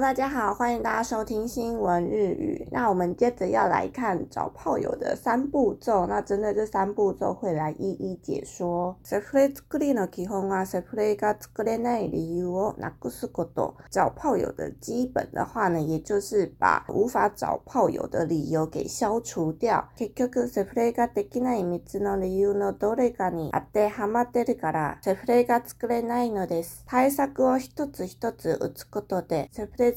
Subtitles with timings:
[0.00, 2.64] 大家好，欢迎大家收听新闻日语。
[2.70, 6.06] 那我们接着要来看找炮友的三步骤。
[6.06, 8.94] 那针对这三步骤会来一一解说。
[9.04, 13.74] セフレ作りの基本は、セフレが作れない理由をなくすこと。
[13.90, 19.88] 找炮友的基本的话呢，也就是把无法找炮友的理由给消除掉。
[19.96, 26.84] 結局、セフレができないの理由のどれかに当てはまってるから、セフレが作れないのです。
[26.86, 29.87] 対策を一つ一つ打つことで、セフレ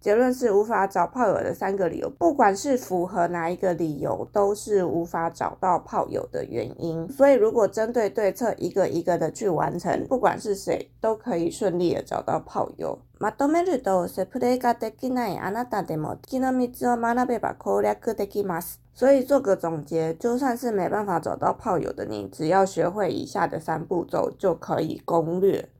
[0.00, 7.08] 结论是无法找炮友的三个理由，不管是符合哪一个理由，都是无法找到炮友的原因。
[7.10, 12.98] 所以，如果针对对策一个一个的去完成，不管是谁，都可以顺利的找到炮友。
[13.18, 18.78] まとめると、射プレができないあなたでも、気の蜜を学べば攻略できます。
[18.92, 25.70] 所以做个总结，就算是没办法找到炮友的你，只要学会以下的三步骤，就可以攻略。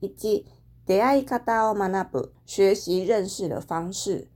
[0.00, 0.46] 以及
[0.88, 4.26] 出会い方を学ぶ，学习认识的方式。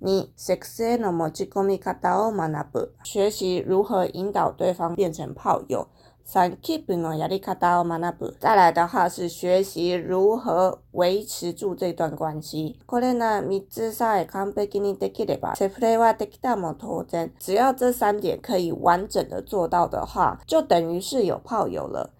[0.00, 5.88] 二、セクシーな持ち込みカタを学ぶ，学习如何引导对方变成炮友。
[6.22, 12.78] 三、キープのやりカタを学ぶ，再来的话是学习如何维持住这段关系。
[12.84, 17.32] これな三着さえ兼ねぎにできるば、セフレはできたも当然。
[17.38, 22.10] 只要这三点可以完整的做到的话，就等于是有炮友了。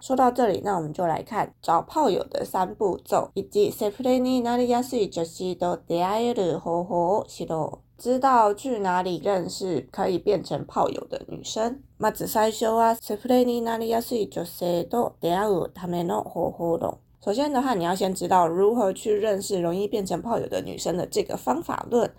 [0.00, 11.80] 说到这里，那我们就来看找炮友的三步骤，以及セフレニナリアスイジュシドデアエルホホシロ，知道去哪里认识可以变成炮友的女生。
[12.00, 16.98] まず最初はセフレニナリアスイジュシドデアウためのホホロ。
[17.24, 22.10] 首先的话，你要先知道如何去认识容易变成炮友的女生的这个方法论。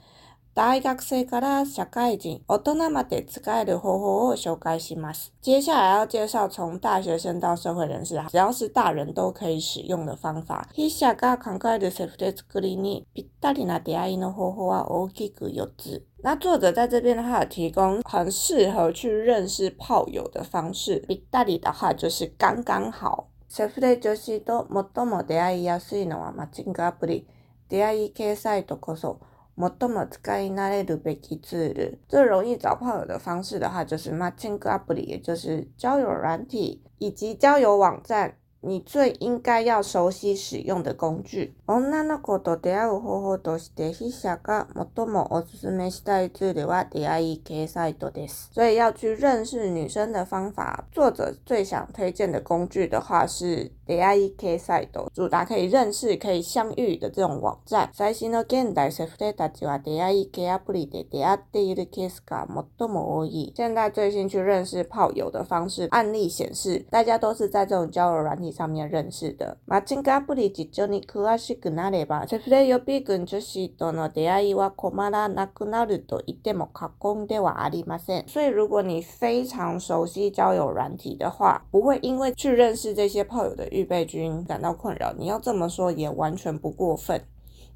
[0.56, 5.32] 大学生から社会人、大人まで使える方法を紹介します。
[5.42, 10.68] 接下来要介绍从大学生到社会人士，只要是大人都可以使用的方法。
[10.76, 16.04] 筆者が考えるセフレ作りにぴったりな出会いの方法は大きく4つ。
[16.24, 21.06] 那作者在这边的话，提供很适合去认识炮友的方式。
[21.08, 23.28] ぴったり的话就是刚刚好。
[23.50, 27.28] セフレ女子と最も出会いやすいのはマッチングアプリ、
[27.70, 29.20] 出会い系サイトこそ。
[29.68, 41.56] 最も使い慣れるべき最容易找朋友的方式的话，就是マッチングアプリ，也就是交友软体以及交友网站，你最应该要熟悉使用的工具。
[41.68, 48.50] 女の子と出会い方法として、ひしがモトおすすめしたいツールは出会い多です。
[48.54, 53.74] 所以要去认识女生的方法，作者最想推荐的工具的话是。
[53.90, 57.90] 出会いサイト、主打可以认识、可以相遇的这种网站。
[57.92, 62.46] 最新の現代セフレたちは出会い系アプリで出会っているケースが
[62.78, 63.52] 最も多い。
[63.56, 69.58] 现在最新去认识炮友的方式案例显示，大家都是在这种交友软体上面认识的。
[69.68, 78.28] マッチングアプリ実情に詳しくなれば、セフレ予備軍女子との出会いは困らなくなると言っても過言ではありません。
[78.28, 83.68] 所以如果你非常熟悉交友软体的话，不会因为去认识这些炮友的。
[83.80, 87.22] 预备军感到困扰，你要这么说也完全不过分。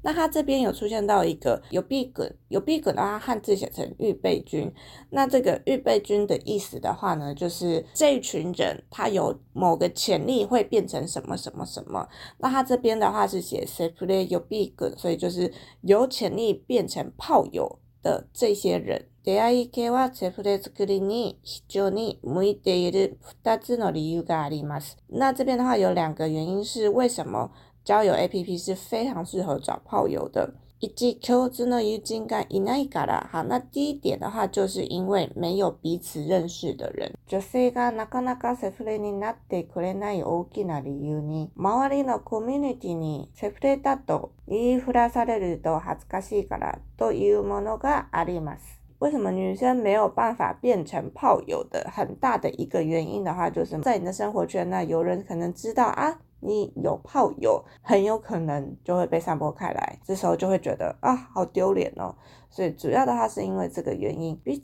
[0.02, 2.12] 那他这边有出现到一个有 big
[2.48, 4.70] 有 big 的，话，汉字写成预备军。
[5.08, 12.06] 那这个预备军的意思的话呢，就是这一群人他有某个潜力会变成什么什么什么。
[12.36, 15.50] 那他这边的话是写 s e p a a t 有 big，所以就是
[15.80, 19.06] 有潜力变成炮友的这些人。
[19.24, 24.98] 出会い系はセフレ作りに非常に向いている二つの理由があります。
[25.08, 27.50] 那这边的话有两个原因是为什么
[27.82, 30.52] 交友 APP 是非常适合找炮友的。
[30.80, 30.88] 一
[31.26, 33.26] 共通の友人がいないから。
[33.32, 37.10] 好，那第一点的话，就是因为没有彼此认识的人。
[37.26, 48.83] 女性がなかなかセフレになってくれない大きな理由に、周りのコミュニティにセフレだと言いふらされると恥ずかしいからというものがあります。
[49.04, 62.16] 为什么女生没有办法变成炮友的很大的一个原因的话，就是在你的生活圈，那有人可能知道啊，你有炮友，很有可能就会被散播开来，这时候就会觉得啊，好丢脸哦。
[62.48, 64.40] 所以主要的话是因为这个原因。
[64.46, 64.54] 那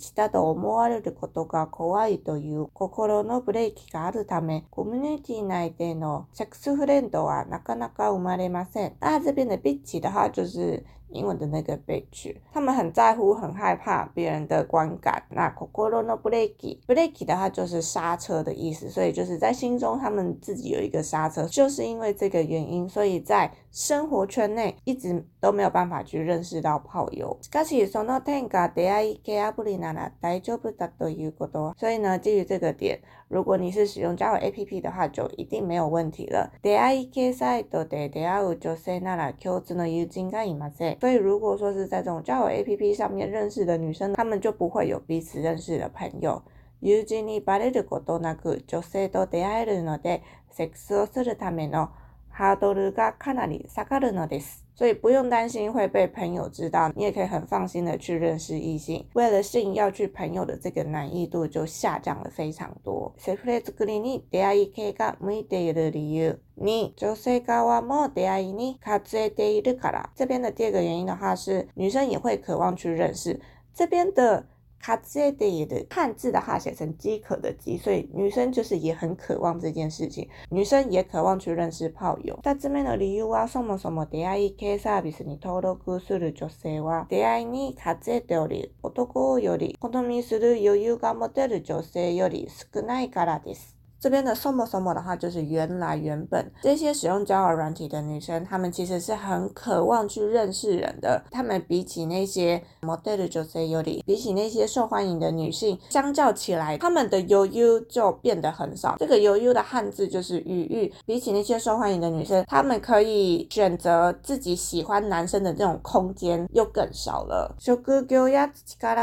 [9.19, 10.83] 这边的比起的话就是。
[11.11, 15.23] 英文的那个悲剧，他们很在乎，很害怕别人的观感。
[15.31, 16.55] 那 o o o no r b コロのブ y b
[16.85, 27.37] キ，ブレー y 的话就是刹车的意思，所以就是在心中他们自己有一个刹车，就是因为这个原因，所以在生活圈内一直都没有办法去认识到炮友。
[27.43, 31.75] しかしその天が出会い気あぶりなら大丈夫だということ。
[31.77, 33.01] 所以呢，基于这个点。
[33.31, 36.51] 如果你是使用 j a v APP a 的话，就一定没有问题了。
[36.65, 40.99] 出会い系サイトで出会う女性なら共通の友人がいません。
[40.99, 46.43] 所以如果说是在这种交友 APP 上面认识的女生，她们就不会有彼此认识的朋友。
[46.81, 51.91] 友人にバレることなく女性と出会えるので、セックスをするための
[52.31, 54.67] ハードルがかなり下がるのです。
[54.81, 59.05] 所以不用担心会被朋友知道，你也可以很放心的去认识异性。
[59.13, 63.13] 为了性要去朋友的这个难易度就下降了非常多。
[63.19, 70.09] セフレズクリーに出会い傾向向いている理由に、女性側も出会いに活躍ているから。
[70.17, 73.39] 这边的第二个原因的话是，女生也会渴望去认识
[73.75, 74.47] 这边的。
[74.81, 82.41] 卡兹的也的汉字的话写成饥渴的饥，所以女生就是也很渴望这件事情，女生也渴望去认识炮友。
[82.45, 93.80] 二つ目の理由はそもそも出会い系サービスに登録する女性は出会いに数えており、男より好みする余裕が持てる女性より少ないからです。
[94.01, 101.23] 这边的 s o m o s o m o 的话，就是原来原本这些使用交友软体的女生，她们其实是很渴望去认识人的。
[101.31, 108.97] 她们比起那些模特儿女性，有理，比起那些受欢迎的女性，相较起来，她们的悠悠就变得很少。
[108.99, 110.91] 这个悠悠的汉字就是余余。
[111.05, 117.55] 比起那些受欢迎的女生，她们可以选择自己喜欢男生的这种空间又更少了。
[117.59, 118.37] 求給女力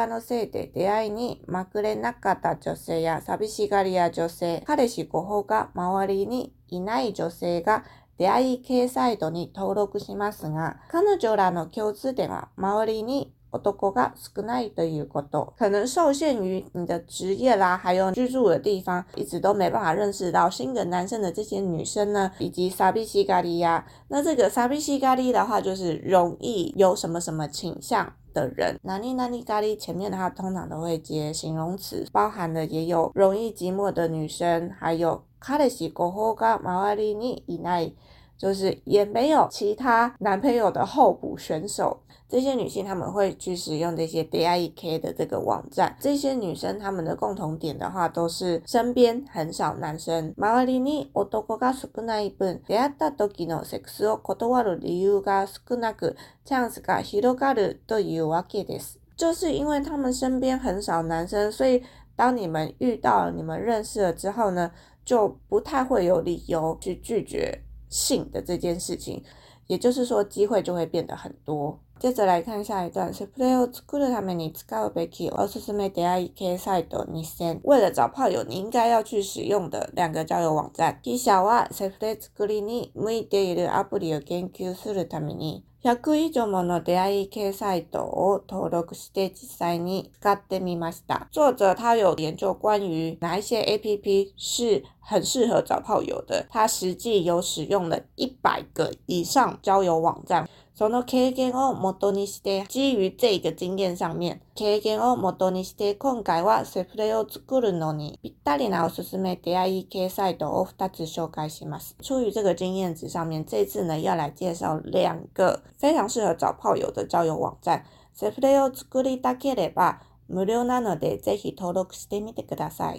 [0.09, 7.83] のせいで出会いにまくれなかった女性や寂しがりや女性、彼し誤報が周りにいない女性が
[8.17, 15.53] 出会い系サイトに登録しますが、彼女らの共通点は周りに男が少ないということ。
[15.59, 23.85] 可能受限于你的职业啦，还有居住的地方，一直都没办法认识到新的男生的这些女生呢，以及サビシガリ呀。
[24.09, 28.11] 那这个サビシガリ的话，就是容易有什么什么倾向。
[28.37, 37.95] 的人，哪里哪里咖喱前面，它通常都会接形容词，包含的也有容易寂寞的女生，还有卡里西古霍噶马瓦里尼以内，
[38.37, 42.01] 就是也没有其他男朋友的候补选手。
[42.29, 45.95] 这些女性他们会去使用这些 B I E K 的这个网站。
[46.00, 50.33] 这些女生她们的共同点的话，都是身边很少男生。
[50.35, 59.00] 周りに男が少ない分、出会った時のセックスを断る理由が少なく、チャンスが広がるというわけです。
[59.15, 61.81] 就是因为她们身边很少男生，所以
[62.18, 64.71] 当你们遇到、你们认识了之后呢，
[65.06, 69.23] 就不太会有理由去拒绝性的这件事情。
[69.68, 71.80] 也就是说，机会就会变得很多。
[71.99, 77.59] 接着来看下一段，スプ a y を作るために使うべきおすすめ出会い系サイト日線。
[77.63, 80.99] 为了找炮友，你应该要去使用的两个交友网站。
[81.01, 91.27] 記者はセプレ作りに向いているアプリを研究するために、100以上もの出会い系サイトを登録して実際に使ってみました。
[91.31, 100.47] 作者他有研究关于哪一些 APP 是很适合找炮友的，他实际有使用了100个以上交友网站。
[100.77, 111.95] その経験をもとにして、基于这个经验上面、経験をもとにして、今回はセフレを作るのにぴったりなおすすめ出会い系サイトを2つ紹介します。
[112.03, 117.83] 出于这个经验值上面，这次呢要来介绍两个非常适合找炮友的交友网站。
[118.15, 120.00] セフレを作りたければ、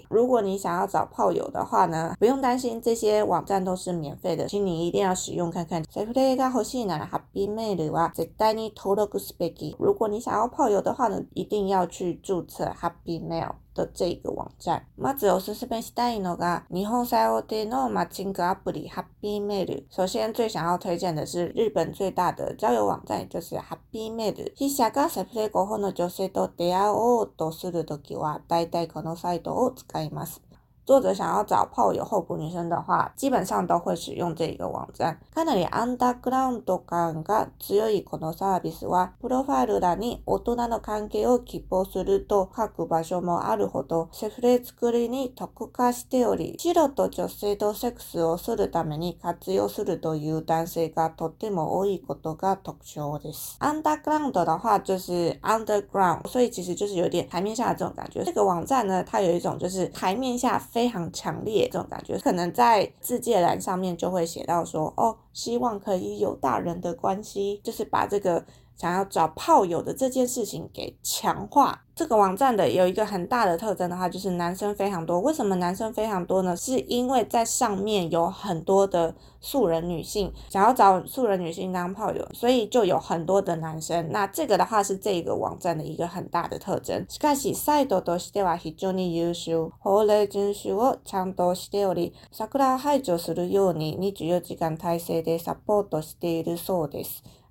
[0.08, 5.82] 如果你想要找炮友的话呢，不用担心，这些网站都是免费的，请你一定要试用看看。
[5.84, 9.76] セフレが欲しいならハッピーメールは、で带你投入到游戏。
[9.78, 13.52] 如果你想要泡友的话呢，一定要去注册哈皮 mail。
[13.78, 14.82] 的这个网站。
[14.98, 19.84] まずおすすめしたいのが、日本最大手のマッチングアプリ Happy Mail。
[19.94, 24.52] 首先最想要推荐的是日本最大的交友網站，就是 Happy Mail。
[24.56, 30.42] 筆者がセプレ後の女性と出会おうとするときは、大体このサイトを使います。
[30.88, 35.18] 作者想要找炮友候补女生的话，基本上都会使用这一个网站。
[35.34, 53.56] かなりアンダーグラウンド感が強いこのサービスは、プロファイル欄に大人の関係を希望すると書く場所もあるほど、セフレ作りに特化しており、白と女性とセックスをするために活用するという男性がとっても多いことが特徴です。
[53.60, 58.24] アンダーグラウンド的话就是 underground，所以其实就是有点台面下的这种感觉。
[58.24, 68.44] 这个网站呢，它有一种就是台面下非非常强烈这种感觉，可能在自介栏上面就会写到说，哦，希望可以有大人的关系，就是把这个
[68.76, 71.82] 想要找炮友的这件事情给强化。
[71.98, 75.18] 这个网站的有一个很大的特征的话，就是男生非常多。
[75.18, 76.54] 为什么男生非常多呢？
[76.56, 84.10] 是因为在上面有很多的素人女性想要找素人女性当炮友，所以就有很多的男生。
[84.12, 87.04] 那这个的话是这个网站的一个很大的特征。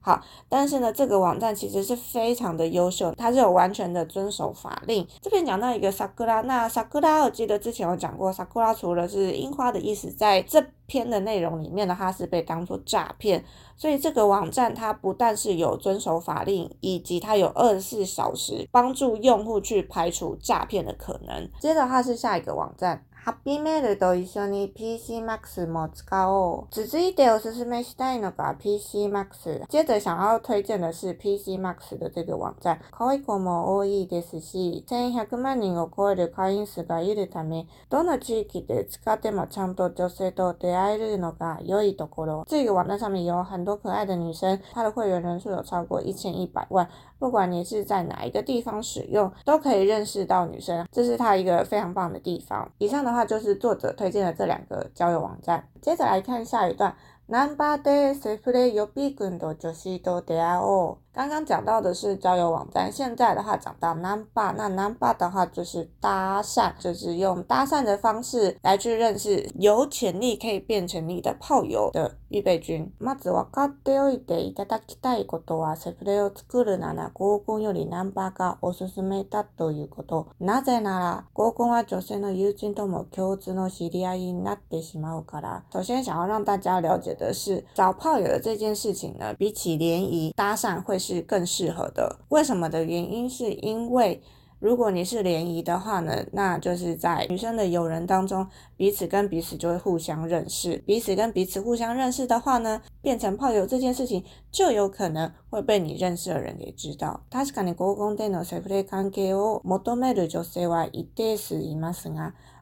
[0.08, 5.06] 好，但是呢，这个网站其实是非常的优秀，它是有完全的遵守法令。
[5.22, 13.44] 这边讲到一个萨克拉，那萨克拉，我记得之前有讲过，萨克拉除了是樱花的意思，在这篇的内容里面呢，它是被当做诈骗。
[13.76, 21.50] 所以这个网站它不但是有遵守法令，以及它有二十四小时帮助用户去排除诈骗的可能。
[21.60, 23.04] 接着它是下一个网站。
[23.28, 26.68] ハッピーメールと一緒に PCMax も使おう。
[26.74, 29.66] 続いておすすめしたいのが PCMax。
[29.70, 32.80] 接着想要推薦的是 PCMax 的这个网站。
[32.90, 42.46] 可愛い子も多いですし、1100万人を超える会員数がいるため、どの地域で使ってもちゃんと女性と出会えるのが良いところ。
[42.48, 46.88] 这个网站上面有很多可愛的女生，他的会员人数有超过1100万。
[47.20, 52.70] 不管你是在哪一个地方使用，都可以认识到女生，这是它一个非常棒的地方。
[52.78, 55.68] 以上的话就是作者推荐的这两个交友网站。
[55.82, 56.96] 接着来看下一段。
[57.30, 60.98] 南巴的谁弗雷有比と多就是都得啊哦。
[61.12, 72.94] 刚刚讲到的是交友网站，现在的话讲到南巴，那南巴的话就是搭讪，就是用搭讪的方式来去认识有潜力可以变成你的炮友的预备军。
[73.00, 80.28] まず分かっておいていただきたいことは、セフレを作るなら合コンよりナンバーがおすすめだということ。
[80.40, 85.64] なぜなら合コンは女性の友人とも共通の知り合いになってしまうから。
[85.72, 87.17] 首先想要让大家了解。
[87.18, 92.20] 的是找炮友的这件事情呢，比起联谊搭讪会是更适合的。
[92.30, 94.22] 为什么的原因是因为，
[94.60, 98.48] 如果你是联谊的话呢，那就是在女生的友人当中，
[98.78, 107.22] 彼此跟彼此就会互相认识，彼此跟彼此互相认识的话呢，变成炮友这件事情就有可能会被你认识的人给知道。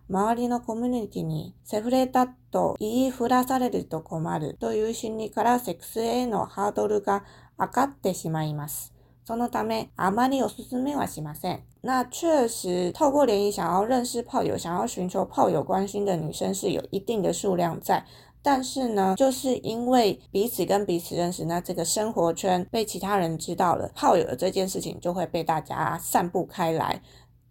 [0.07, 0.13] そ
[9.35, 11.63] のため、あまりおすすめはしません。
[11.81, 18.05] 那确实，透过联谊想要认识炮友、想要寻求炮友关心的女生是有一定的数量在，
[18.43, 27.01] 但是呢，就是因为彼此跟彼此认识，那这个生活圈被其他人知道了，炮友的这件事情就会被大家散布开来。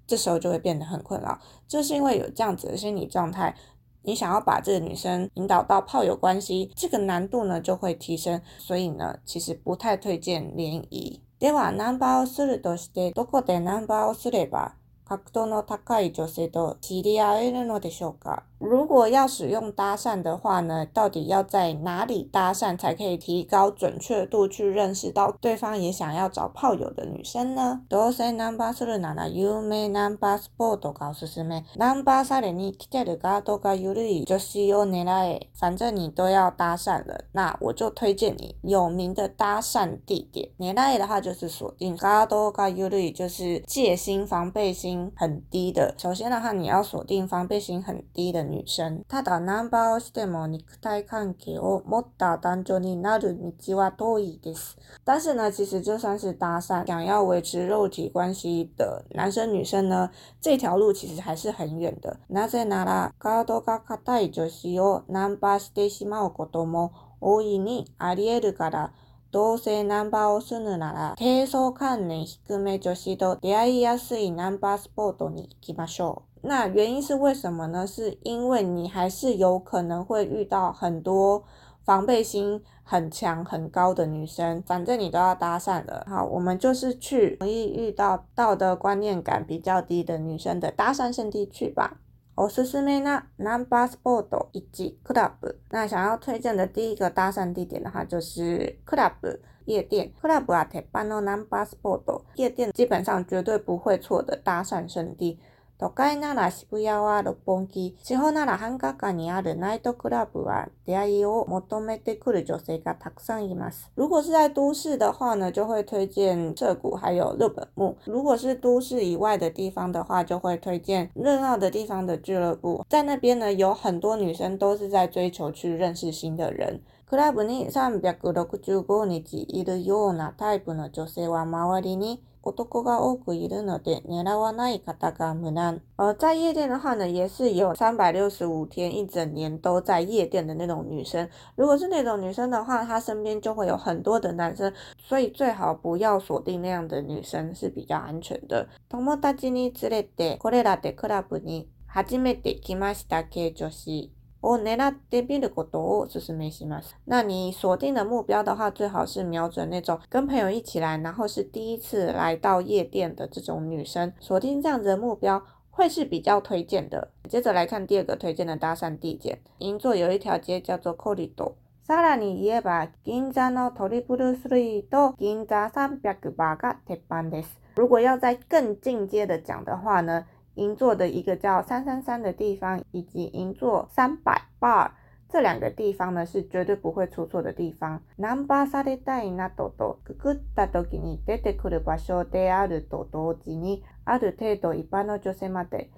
[0.06, 3.54] 这时候就会变得很困扰，就是因为有这样子的心理状态，
[4.02, 11.20] 你想要把这个女生引导到炮友关系，这个难度呢就会提升，所以呢，其实不太推荐联谊。
[11.40, 18.44] では、ナンバーをするとして、どこでナンバーをすれば、格闘の高い女性と知り合えるのでしょうか？
[18.58, 27.82] 如果要使用搭讪的话呢，到底要在哪里搭讪才可以提高准确度，去认识到对方也想要找炮友的女生呢？
[27.88, 31.64] どうせナンバーするなら有名ナンバースポットがおすすめ。
[31.76, 35.48] ナンバーされに来てるガードが緩い女子優年齢。
[35.58, 40.48] 反正你都要搭讪了，那我就推荐你有名的搭讪地点。
[40.58, 45.94] 年齢的话就是锁定，ガードが緩い就是戒心、防备心很低的。
[45.98, 48.44] 首先的话，你要锁定防备心很低的。
[48.54, 49.04] 女生。
[49.08, 54.76] ただナンバーをしても肉体関係を持った男女になる道は遠いです。
[55.04, 62.18] 但是呢，其实就算是搭讪，想要维持肉体关系的男生女生呢，这条路其实还是很远的。
[62.30, 68.92] なぜなら、ガードが硬い女子をナンバーしてしまうことも大いにあり得るから。
[69.36, 76.33] うせナンバーをするなら、低層関連低め女子と出会いやすいナンバースポートに行きましょう。
[76.46, 77.86] 那原因是为什么呢？
[77.86, 81.42] 是因为你还是有可能会遇到很多
[81.82, 86.04] 防备心很强、很高的女生，反正你都要搭讪了。
[86.06, 92.00] 好，我们就是去容易遇到道德观念感比较低的女生的搭讪圣地去吧。
[92.34, 95.48] 我是斯梅娜南巴斯波多伊基克拉布。
[95.70, 99.28] 那想要推荐的第一个搭讪地点的话，就是克拉布
[99.64, 105.40] 夜店，克拉布拉特巴诺 s p o 波多夜店，基本上绝对不会错的搭讪圣地。
[105.84, 113.90] 都会なら渋谷は六本木、地方なら半価下にあるナイトクラブは出会いを求めてくる女性がたくさんいます。
[113.94, 117.94] 如果是在都市的话呢，就会推荐涩谷还有日本木。
[118.06, 126.80] 如果是都市以外的地方的话，就会推荐热闹的地方的俱乐部，在那边呢，有很多女生都是在追求去认识新的人。
[127.06, 135.82] クラブに365日いるようなタイプの女性は周りに男が多くいるので狙わない方が無難。
[135.96, 141.28] 而在夜店的话呢，也是有三百六十五天一整年都在夜店的那种女生。
[141.56, 148.68] 如果是那种女生的话，她身边就会有很多的男生，所以最好不要锁定那样的女生是比较安全的。
[148.90, 154.10] 友達に連れてこれらでクラブに初めて来ました系女子。
[154.46, 156.94] 哦，ねらってびることが多いです。
[157.06, 167.10] 那你锁定的目标的话，最好是瞄准那种跟朋友一起来，然后是第一次来到夜店的这种女生，锁定这样子的目标会是比较推荐的。
[167.26, 171.54] 接着来看第二个推荐的搭讪地点，银座有一条街叫做 c o r r i 高立通。
[171.86, 177.46] さらに言えば、銀座のトリプルスリーと銀座三百バーが鉄板です。
[177.76, 180.26] 如果要在更进阶的讲的话呢？
[180.54, 184.90] 银座的一个叫三三三的地方，以及银座三百 bar
[185.28, 188.00] 这两个地方呢是绝对不会出错的地方。
[188.18, 195.90] ナンバーされたいなどとくくった時に出てくる場所であると同時に、ある程度一般の女性まで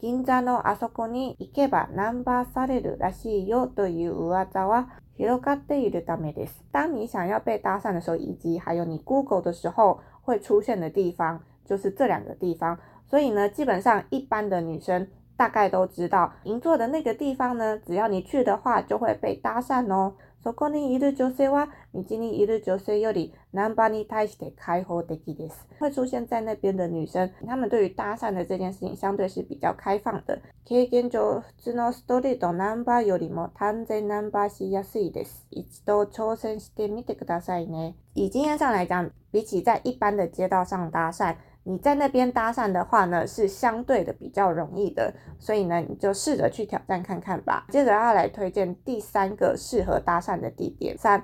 [0.00, 6.64] 銀座のあそこに行けばナンバーされるらしいよという噂は広がっているためです。
[6.70, 12.78] 当你想要被搭讪的时候，以及还有你 Google 的时候会出现的地方，就是这两个地方。
[13.14, 15.06] 所以呢，基本上一般的女生
[15.36, 20.16] 大概都知道，银座的那个地方呢，只要你去的话，就会被搭讪哦。
[20.42, 20.52] 会
[25.90, 30.42] 出现在那边的女生，她们对于搭讪的这件事情，相对是比较开放的。
[30.64, 35.46] 经验上，普通のストリートナンバーよりも単純ナンバーしやすいです。
[35.50, 37.94] 一度挑戦してみてくださいね。
[38.14, 41.36] 以经验上来讲，比起在一般的街道上搭讪。
[41.66, 47.66] 你在那边搭讪的话呢，是相对的比较容易的，所以呢，你就试着去挑战看看吧。
[47.70, 51.18] 接着要来推荐第三个适合搭讪的地点：三，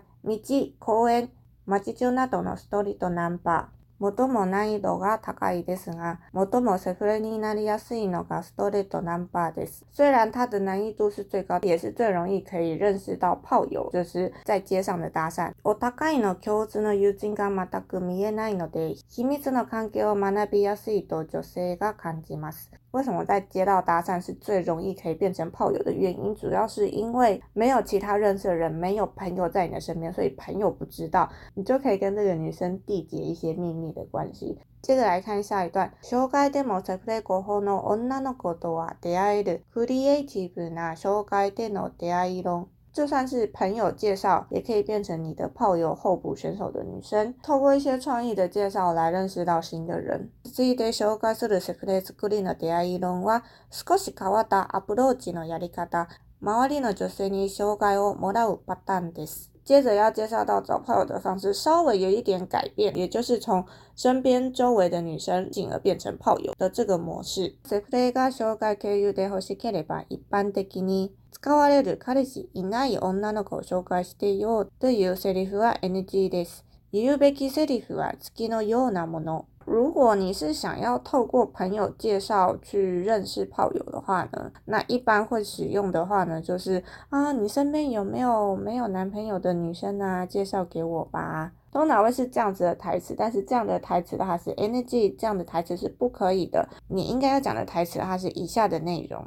[3.42, 3.68] 道。
[4.00, 9.84] 最も難易度が高いですが、最もセフレになりやすいのがストレートナンバーです。
[9.92, 15.52] 虽然它的難易度是最高，也是最容易可以认识到炮友，就是在街上的搭讪。
[15.64, 22.70] お高いの共通の友人が全く見えないので、秘密の関係を学びやすいと女性が感じます。
[22.92, 34.58] 为什么在街道搭讪是最容易可以变成炮友的原因，主要是因为没有其他认识的人，没有朋友在你的身边，所以朋友不知道，你就可以跟这个女生缔结一些秘密的关系。
[34.82, 42.66] 接着来看下一段，紹介でモテプレイ过后の女の子とああ出会いるクリエイティブな紹介での出会い論。
[42.92, 50.28] 就算是朋友介绍，也可以变成你的炮友候补选手的女生，透过一些创意的介绍来认识到新的人。
[50.44, 56.08] 次いで紹介するセレの出会い論は、少し変わったアプローチのやり方、
[56.42, 59.50] 周りの女性にをもらうパターンです。
[59.70, 67.54] 接着要介绍到找炮友的方式稍微有一点改变，也就是从身边周围的女生进而变成炮友的这个模式。
[67.68, 76.64] セフレが紹介経由で欲しければ一般的に使われる彼氏いない女の子を紹介してよというセリフは NG です。
[76.90, 93.14] 言うべきセリフは月のようなもの如果你是想要透过朋友介绍去认识炮友的话呢，那一般会使用的话呢，就是啊，你身边有没有没有男朋友的女生啊，介绍给我吧，都哪位是这样子的台词？
[93.16, 99.24] 但是这样的台词话是 energy，这样的台词是不可以的，你应该要讲的台词话是以下的内容。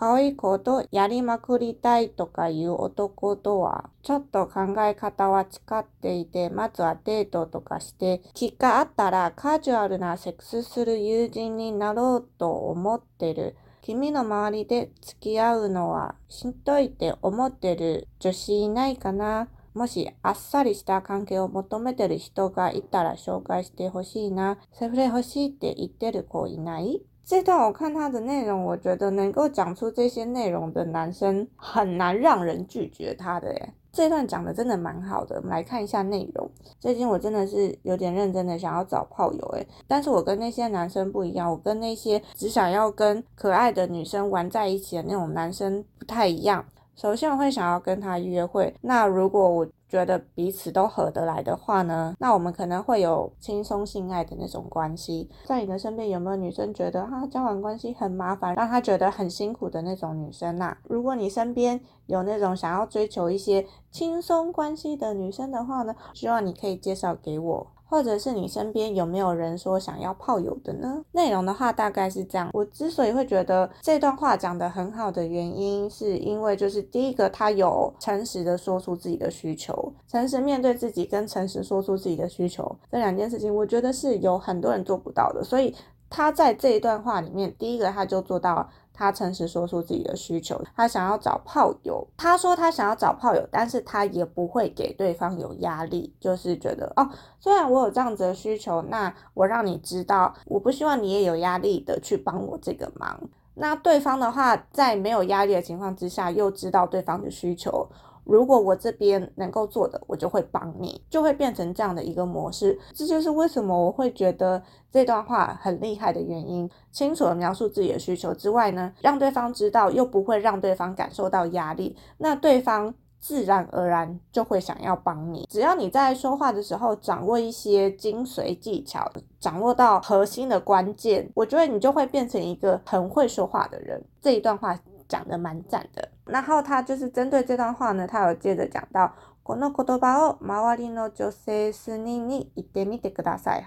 [0.00, 13.56] 可愛い子とやりまくりたいとかいう男とは、ちょっと考え方は誓っていて、まずはデートとかして、気があったらカジュアルなセックスする友人になろうと思ってる。
[13.82, 24.56] 君の周りで付き合うのはしんどいって思ってる女子いないかなもしあっさりした関係を求めてる人がいたら紹介してほしいな。
[24.72, 33.72] セフレ欲しいって言ってる子いない这段我看他的内容，我觉得能够讲出这些内容的男生很难让人拒绝他的哎。
[33.92, 36.50] 这段讲的真的蛮好的，我们来看一下内容。
[36.80, 46.66] 最近我真的是有点认真的想要找炮友哎，但是我跟那些男生不一样，我跟那些只想要跟可爱的女生玩在一起的那种男生不太一样。
[46.96, 55.28] 首先我会想要跟他约会，那如果我觉得彼此都合得来的话呢，那我们可能会有轻松性爱的那种关系。
[55.44, 60.76] 在你的身边有没有女生觉得啊，交往关系很麻烦，让她觉得很辛苦的那种女生呐？
[60.84, 67.66] 如果你身边有那种想要追求一些轻松关系的女生的话呢，希望你可以介绍给我。
[67.90, 71.02] 或者是你身边有没有人说想要泡友的呢？
[71.10, 72.48] 内容的话大概是这样。
[72.52, 85.42] 我之所以会觉得这段话讲得很好的原因，是因为就是第一个，他有诚实的说出自己的需求，诚实面对自己跟诚实说出自己的需求这两件事情，我觉得是有很多人做不到的。
[85.42, 85.74] 所以
[86.08, 88.70] 他在这一段话里面，第一个他就做到。
[89.00, 92.06] 他诚实说出自己的需求，他想要找炮友。
[92.18, 97.08] 他说他想要找炮友，但是他也不会给对方有压力，就是觉得哦，
[97.40, 103.18] 虽然我有这样子的需求，那我让你知道，我不希望你也有压力的去帮我这个忙。
[103.54, 107.88] 那对方的话，在没有压力的情况之下，又知道对方的需求。
[108.30, 112.78] 如果我这边能够做的，我就会帮你，就会变成这样的一个模式。
[112.94, 114.62] 这就是为什么我会觉得
[114.92, 116.70] 这段话很厉害的原因。
[116.92, 125.48] 清楚的描述自己的需求之外呢，让对方知道又不会让对方感受到压力，那对方自然而然就会想要帮你。
[125.50, 134.00] 只要你在说话的时候掌握一些精髓技巧，掌握到核心的关键，我觉得你就会变成一个很会说话的人。
[134.20, 134.78] 这一段话。
[135.10, 139.12] 讲的蛮赞的，然后他就是针对这段话呢，他有接着讲到。
[139.50, 139.56] 所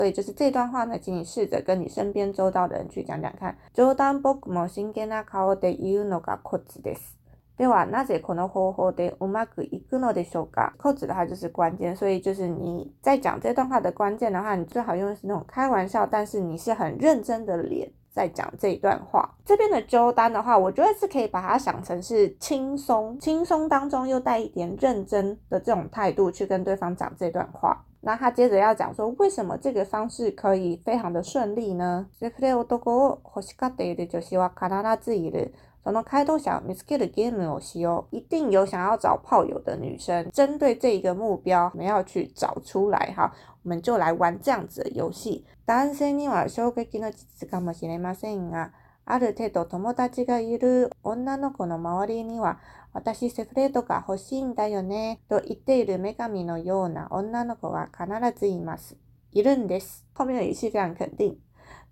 [0.08, 3.58] 以就是这段话呢，请你试着跟你身边周到的人去讲讲看。
[3.76, 4.68] 扣子的话就
[11.36, 17.92] 是关键，所以就是你在讲这段话的关键的话，你最好用的是那种开玩笑，但是你是很认真的脸。
[18.14, 27.84] 在讲这一段话，这边的周丹的话，我觉得是可以把它想成是轻松，轻松当中又带一点认真的这种态度去跟对方讲这段话。
[28.02, 32.06] 那他接着要讲说，为什么这个方式可以非常的顺利呢？
[35.84, 38.18] その答者を見つけるゲームをしよう。
[38.18, 43.32] 一定有想要找炮友的女生，针对这一个目标，我们要去找出来哈。
[43.64, 45.46] 我们就来玩这样子的游戏。
[45.66, 48.72] 男性には衝撃の事実かもしれませんが、
[49.06, 52.60] ある程度友達がいる女の子の周りには、
[52.94, 58.08] 私セフレートが欲しいんだよねと言っている女神のような女の子が必
[58.40, 58.96] ずいます。
[59.34, 60.06] いるんです。
[60.14, 61.43] 后面の语气非常肯定。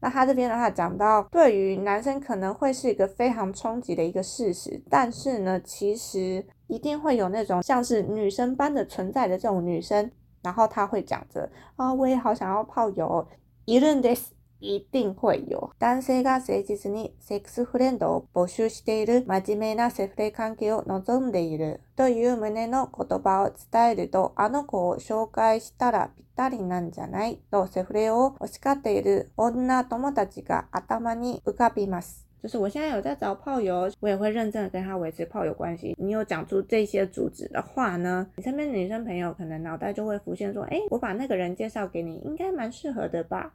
[0.01, 10.11] 那他这边的话讲到，对于男生可能会是一个非常冲击的一个事实，但是呢，其实一定会有那种像是女生般的存在的这种女生，
[10.41, 13.25] 然后他会讲着啊，我也好想要泡友，
[13.65, 14.31] 一论 this。
[14.61, 15.71] 一定会有。
[15.79, 32.27] 男性が誠実にセックスフレンドを募集している真面目なセフレ関係を望んでいるという旨の言葉を伝えると、あの子を紹介したらぴったりなんじゃないとセフレを欲しがっている女友達が頭に浮かびます。
[32.43, 35.95] 就是我现在有在找炮友，我也会认真的跟他维持炮友关系。
[35.99, 43.53] 你有讲出这些主旨的话呢，你身边的女生朋友可能脑袋就会浮现说，哎，我把那个人介绍给你，应该蛮适合的吧？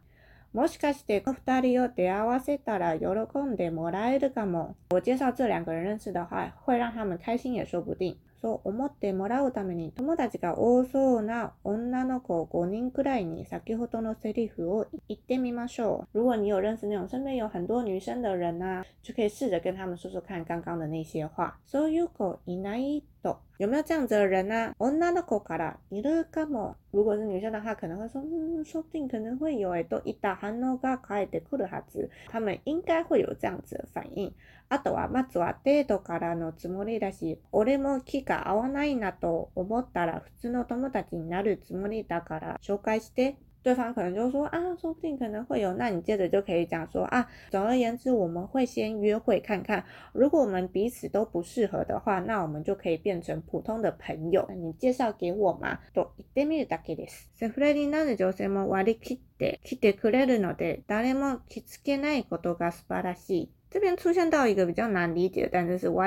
[0.56, 3.04] もしかして二人を出会わせたら喜
[3.40, 4.74] んでもらえるかも。
[4.90, 8.16] 我介绍这两个人认识的话，会让他们开心也说不定。
[8.40, 16.08] そう思ってもらうために友達が多そうな女の子5人くらいに先ほどのセリフを言ってみましょう。
[16.18, 21.58] 如果你有认识那种身边有很多女生的人啊，就可以试着跟他们说说看刚刚的那些话。
[21.66, 23.40] そういう子いないと。
[23.58, 24.74] 有没有这样子的人呢、啊？
[24.90, 26.76] 女の子からいるかも。
[26.92, 32.08] 如果是女生的话，可能会说，嗯，说不定可能会有诶、欸、といった反応が返ってくるはず。
[32.30, 34.32] 他们应该会有这样子的反应。
[34.68, 43.36] あとは、まずはデートからのつもりだし、俺も気が合わないなと思ったら普通の友達になるつもりだから紹介して
[43.66, 54.48] 对方可能就说啊，说不定可能会有，那你接着就可以讲说啊，总而言之，我们会先约会看看，如果我们彼此都不适合的话，那我们就可以变成普通的朋友。
[54.54, 55.80] 你介绍给我嘛？
[55.92, 57.28] と言ってみるだけです。
[57.34, 63.55] セフレになる女性も割り切って来てくれるので、誰も気付けないことが素晴らしい。
[63.76, 66.06] 这边出现到一个比较难理解的单词是，可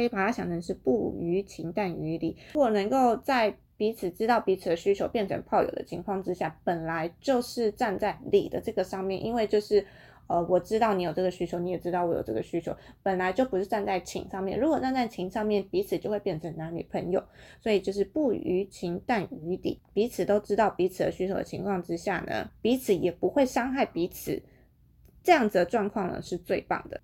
[0.00, 2.34] 以把它想成是不于情但于理。
[2.54, 9.84] 如果能够在彼此知道彼此的需求变成炮友的情况之下，本来就是站在理的这个上面，因为就是
[10.28, 14.58] 呃，我知道你有这个需求，你也知道我有这个需求，本来就不是站在情上面。
[14.58, 17.22] 如果站在情上面，彼此就会变成男女朋友。
[17.60, 24.40] 所以就是不于情但于理，彼此都知道彼此的需求的情况之下呢，彼此也不会伤害彼此。
[25.26, 27.00] 这样子的状况呢，是最棒的。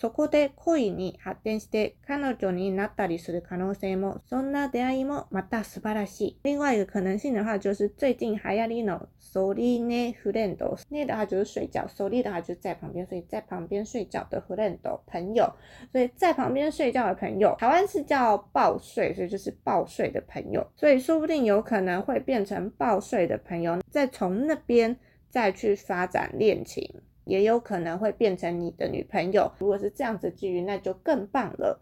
[0.00, 6.38] そこで恋に発展して彼女になったりする可能性も、そんな出会いもまた素晴らしい。
[6.42, 14.38] 另外，可能的话，就是最近 h 行り l の soli の f r i e n d o 的话就是睡觉，soli 的话就在旁边，所以在旁边睡觉的
[14.40, 15.44] f r i e n d o 朋友，
[15.92, 27.02] 所以在旁边睡觉的朋友，台湾是叫抱睡，所以就是抱睡的朋友，所以说不定有可能会变成抱睡的朋友，再从那边再去发展恋情。
[27.30, 29.52] 也有可能会变成你的女朋友。
[29.58, 31.80] 如果是这样子机于，那就更棒了。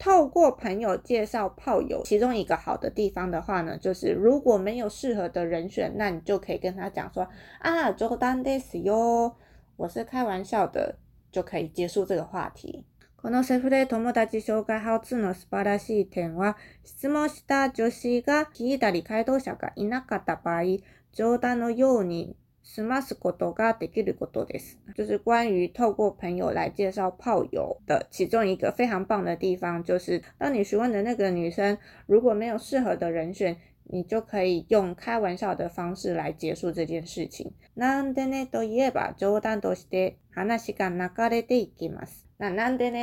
[0.00, 7.28] 透过朋友介绍炮友，其中一个好的地方的话呢，就是如果没有适合的人选，那你就可以跟他讲说
[7.60, 8.82] 啊，ジョです
[9.76, 10.96] 我是开玩笑的，
[11.30, 12.86] 就可以结束这个话题。
[13.22, 20.62] このセフレ友達紹介ハウ初の素晴らしい点は、質問した女子が聞いたり回答者がいなかった場合、
[21.12, 24.76] 冗談のように済ますことができることです。
[24.98, 37.52] 就是关于透过朋友来介绍炮友的其中一个非常棒的地方，就是当你询问的那个女生如果没有适合的人选，你就可以用开玩笑的方式来结束这件事情。
[37.74, 38.46] 那那那那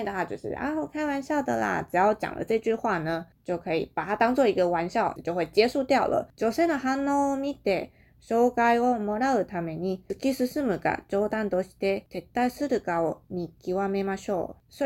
[0.03, 1.87] 的话就是啊，开玩笑的啦。
[1.89, 6.29] 只要讲了这句话呢，就可以把它当做一个玩笑，就会结束掉了。
[6.35, 6.49] 所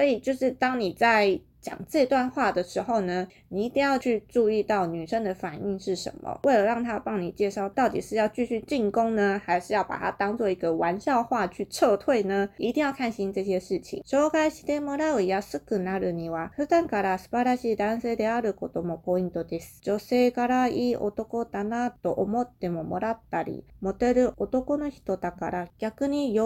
[0.04, 6.38] 以就是当你在讲这段话的时候呢，你一定要去注意到女生的反应是什么。
[6.44, 12.50] 为了让她帮你介绍，到底是要继续进攻呢，还是要把它当做一个玩笑话去撤退呢？
[12.58, 14.04] 一定要看清这些事情。
[14.04, 19.80] 紹介してもらう安くなるには、普段から素晴らしい男性であることもポイントです。
[19.84, 26.40] 女性からいい男だなと思ってももらったり、モテる男の人だから逆に喜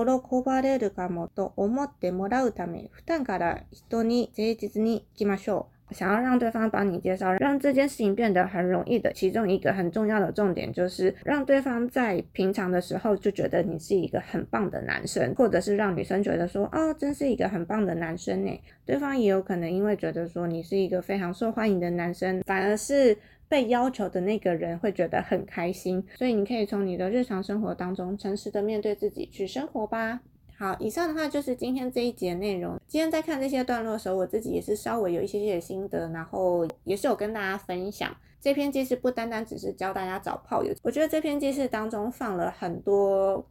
[0.46, 18.62] ばれるかもと思ってもらうため、普段から人に誠実に起码说，想要让对方帮你介绍，让这件事情变得很容易的，其中一个很重要的重点就是，让对方在平常的时候就觉得你是一个很棒的男生，或者是让女生觉得说，哦，真是一个很棒的男生呢。
[18.86, 23.18] 对方也有可能因为觉得说你是一个非常受欢迎的男生，反而是
[23.50, 26.04] 被要求的那个人会觉得很开心。
[26.16, 30.20] 所以你可以从你的日常生活当中，诚实的面对自己去生活吧。
[30.60, 32.80] 好，以上的话就是今天这一节内容。
[32.88, 38.16] 今天在看这些段落的时候，我自己也是稍微有一些些心得，然后也是有跟大家分享。
[38.42, 43.46] 这篇记事不单单只是教大家找炮友，我觉得这篇记事当中放了很多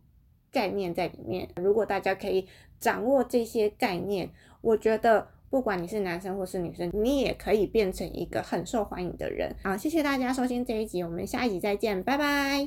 [0.51, 1.49] 概念在里面。
[1.63, 2.45] 如果大家可以
[2.81, 4.29] 掌握这些概念，
[4.61, 12.67] 我觉得不管你是男生或是女生，你也可以变成一个很受欢迎的人好，谢谢大家收听这一集，我们下一集再见，拜拜。